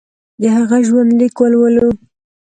[0.41, 1.89] د هغه ژوندلیک ولولو.